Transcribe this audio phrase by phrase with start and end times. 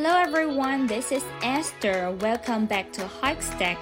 [0.00, 2.16] Hello everyone, this is Esther.
[2.20, 3.78] Welcome back to Hikestack.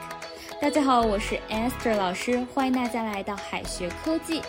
[0.63, 4.41] 大家好，我是 Esther 老师，欢迎大家来到海学科技。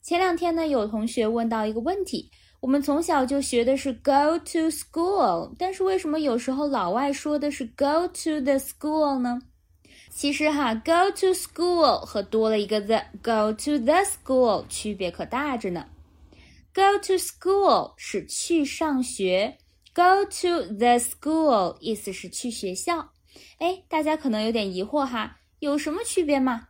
[0.00, 2.30] 前两天呢，有同学问到一个问题：
[2.62, 9.40] 我们从小就学的是 go to school，但是为什么有时候老外说的是 go to the school 呢？
[10.10, 15.86] 其实哈，go to school 和多了一个 the go to the school 区别可大着呢。
[16.72, 19.58] go to school 是去上学
[19.92, 23.10] ，go to the school 意思是去学校。
[23.58, 26.68] 哎，大家可能有点疑惑哈，有什么区别吗？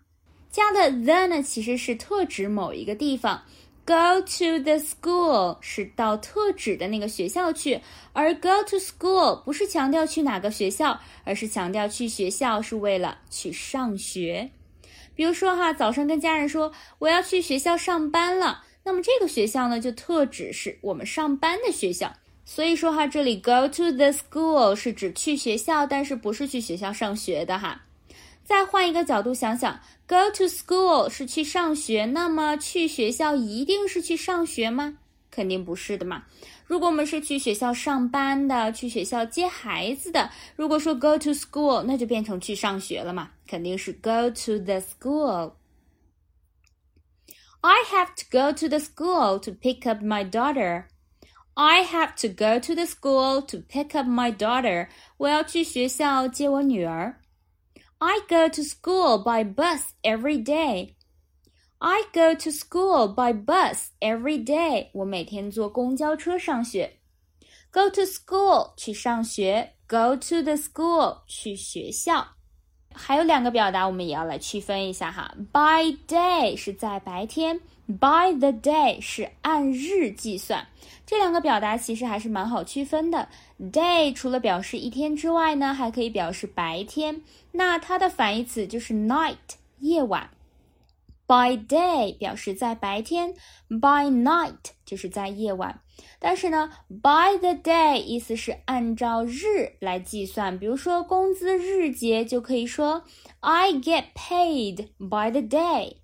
[0.50, 3.42] 加的 the 呢，其实是特指某一个地方。
[3.84, 7.80] Go to the school 是到特指的那个学校去，
[8.12, 14.50] 而 go to school 不是强调去哪个学校，而是强调去学校是为了去上学。
[15.16, 22.14] 比如说哈，早上跟家人说我要去学校上班了，那么这个学校呢就特指是我们上班的学校。
[22.44, 27.82] 所以说哈，这里 go to the school 是指去学校，但是不是去学校上学的哈。
[28.44, 34.98] 再换一个角度想想，go to school 是去上学，那么去学校一定是去上学吗？
[35.30, 36.24] 肯定不是的嘛。
[36.66, 45.52] 如果我们是去学校上班的，去学校接孩子的，如果说 go to school，那就变成去上学了嘛，肯定是 go to the school。
[47.60, 50.84] I have to go to the school to pick up my daughter.
[51.54, 54.88] I have to go to the school to pick up my daughter.
[55.18, 57.21] 我要去学校接我女儿。
[58.01, 60.95] I go to school by bus every day.
[61.79, 64.89] I go to school by bus every day.
[64.93, 66.99] 我每天坐公交车上学。
[67.71, 72.29] Go to school 去上学，Go to the school 去学校。
[72.93, 75.35] 还有两个表达，我们也要来区分一下哈。
[75.51, 77.59] By day 是在白天
[77.98, 80.66] ，By the day 是按日计算。
[81.04, 83.28] 这两个表达其实还是蛮好区分的。
[83.60, 87.22] Day 除了表示一天之外呢，还可以表示白天。
[87.52, 89.36] 那它的反义词就是 night，
[89.80, 90.30] 夜晚。
[91.26, 93.34] By day 表示在白天
[93.68, 95.80] ，by night 就是在夜晚。
[96.18, 100.58] 但是呢，by the day 意思是按照日来计算。
[100.58, 103.04] 比如说工资日结就可以说
[103.40, 106.01] I get paid by the day。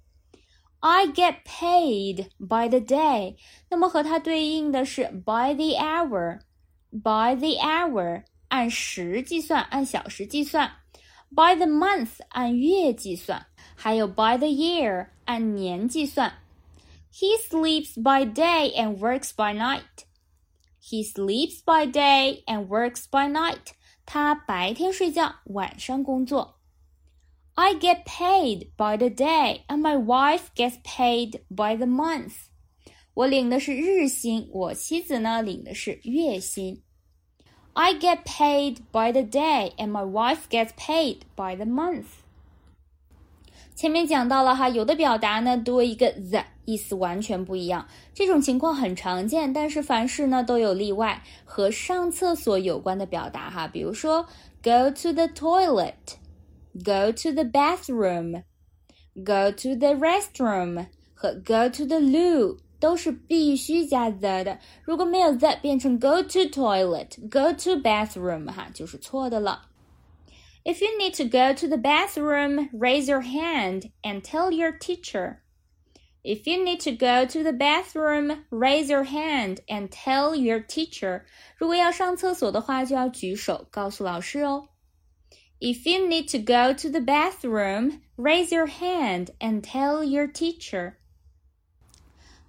[0.79, 3.37] I get paid by the day。
[3.69, 10.69] 那么和它对应的是 by the hour。by the hour 按时计算，按小时计算；
[11.29, 16.33] by the month 按月计算，还有 by the year 按年计算。
[17.11, 20.05] He sleeps by day and works by night.
[20.81, 23.73] He sleeps by day and works by night.
[24.05, 26.56] 他白天睡觉，晚上工作。
[27.57, 32.47] I get paid by the day, and my wife gets paid by the month.
[33.13, 36.81] 我领的是日薪，我妻子呢领的是月薪。
[37.73, 42.05] I get paid by the day, and my wife gets paid by the month.
[43.75, 47.87] 前面讲到了哈，有的表达呢多一个 the，意思完全不一样。
[48.13, 51.23] 这种情况很常见，但是凡事呢都有例外。
[51.43, 54.23] 和上厕所有关的表达哈，比如说
[54.63, 55.27] go to the
[56.77, 62.57] toilet，go to the bathroom，go to the restroom 和 go to the loo。
[62.79, 69.69] 都是必须加 the 的，如果没有 the，变成 go to toilet、go to bathroom，哈，就是错的了。
[70.65, 75.37] If you need to go to the bathroom, raise your hand and tell your teacher.
[76.25, 81.21] If you need to go to the bathroom, raise your hand and tell your teacher.
[81.55, 84.67] 如果要上厕所的话，就要举手告诉老师哦。
[85.59, 90.95] If you need to go to the bathroom, raise your hand and tell your teacher.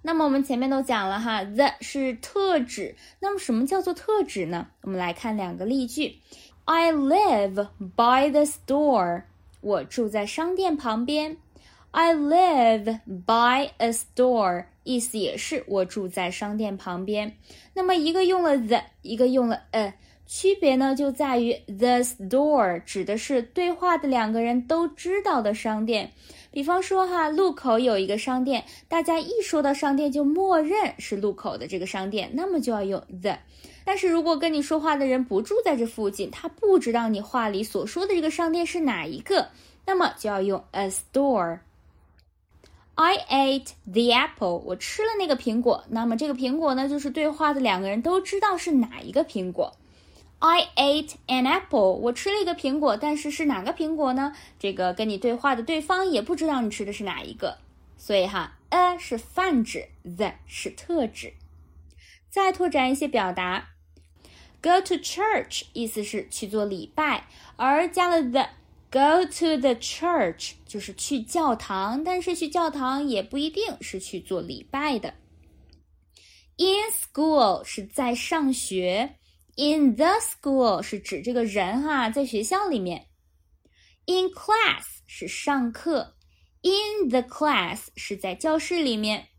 [0.01, 2.95] 那么我们前面都讲了哈，the 是特指。
[3.19, 4.67] 那么什么叫做特指呢？
[4.81, 6.19] 我们来看两个例句。
[6.65, 9.23] I live by the store。
[9.61, 11.37] 我住在商店旁边。
[11.91, 17.37] I live by a store，意思也是我住在商店旁边。
[17.73, 19.93] 那么一个用了 the，一个用了 a。
[20.32, 26.12] 区别呢，就在于 the store 指的是对话的两个人都知道的商店。
[26.52, 33.38] 比方说哈，路口有一个商店，大家一说到商店就默认是路口的这个商店，那么就要用 the。
[33.84, 39.48] 但是如果跟你说话的人不住在这附近，他不知道你话里所说的这个商店是哪一个，
[39.84, 41.58] 那么就要用 a store。
[42.94, 49.72] I ate the apple，我吃了那个苹果，那么这个苹果呢，就是对话的两个人都知道是哪一个苹果。
[50.40, 51.92] I ate an apple。
[51.92, 54.34] 我吃了一个苹果，但是是哪个苹果呢？
[54.58, 57.58] 这个跟你对话的对方也不知道你吃的是哪一个，
[57.98, 61.34] 所以哈，a 是泛指，the 是特指。
[62.30, 63.68] 再拓展一些表达
[64.62, 67.26] ，go to church 意思是去做礼拜，
[67.56, 75.12] 而加了 the，go to the church 就是去教堂，但是去教堂也不一定是去做礼拜的。
[76.56, 79.16] In school 是在上学
[79.55, 83.07] ，in the school 是指这个人哈，在学校里面。
[84.07, 86.15] In class 是上课，
[86.61, 89.29] in the class 是在教室里面。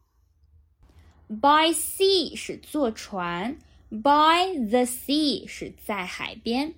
[1.28, 3.58] By sea 是坐船，
[3.90, 6.74] by the sea 是在海边。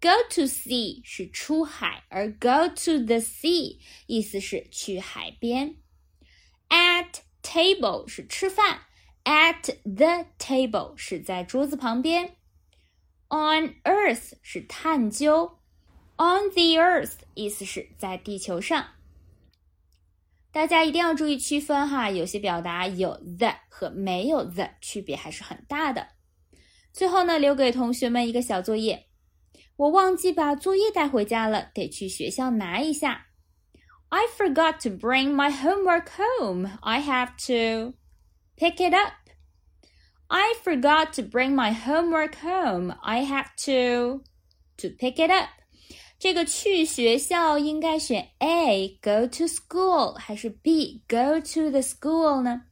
[0.00, 5.76] Go to sea 是出海，而 go to the sea 意思是去海边。
[6.68, 8.82] At table 是吃饭。
[9.24, 12.36] At the table 是在桌子旁边。
[13.28, 15.58] On Earth 是探究。
[16.16, 18.86] On the Earth 意思是在地球上。
[20.52, 26.08] 大家一定要注意区分哈，有些表达有 the 和没有 the 区别还是很大的。
[26.92, 29.06] 最后呢，留给同学们一个小作业，
[29.76, 33.28] 我忘记把作业带回家了，得去学校拿一下。
[34.08, 36.68] I forgot to bring my homework home.
[36.80, 37.94] I have to.
[38.57, 39.13] Pick it up.
[40.29, 42.95] I forgot to bring my homework home.
[43.03, 44.21] I have to
[44.77, 45.49] to pick it up.
[46.17, 52.63] 这个去学校应该选 A go to school 还是 B go to the school 呢？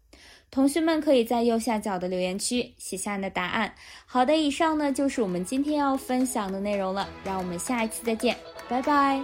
[0.50, 3.76] 同学们可以在右下角的留言区写下你的答案。
[4.06, 7.10] 好的，以上呢就是我们今天要分享的内容了。
[7.26, 8.38] 让我们下一期再见，
[8.70, 9.22] 拜拜。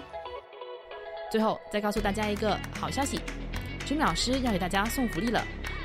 [1.31, 3.19] 最后再告诉大家一个好消息，
[3.85, 5.45] 君老师要给大家送福利了。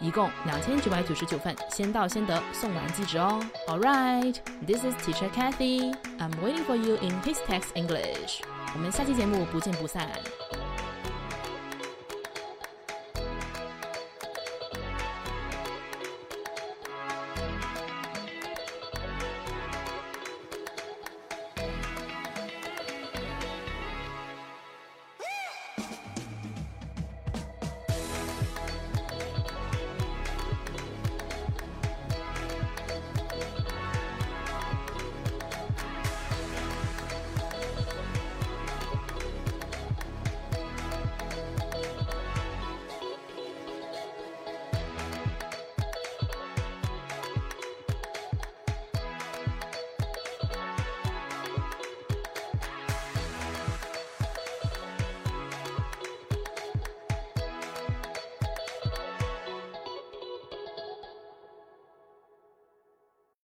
[0.00, 3.40] 一共两千九百九十九份，先到先得，送完即止哦。
[3.66, 4.34] All right,
[4.66, 5.94] this is Teacher Kathy.
[6.18, 8.40] I'm waiting for you in His Text English.
[8.74, 10.08] 我们下期节目不见不散。